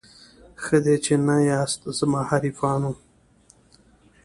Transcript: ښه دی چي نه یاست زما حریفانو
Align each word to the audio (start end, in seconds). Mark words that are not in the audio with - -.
ښه 0.63 0.77
دی 0.85 0.95
چي 1.05 1.13
نه 1.27 1.35
یاست 1.49 1.81
زما 1.99 2.21
حریفانو 2.29 2.91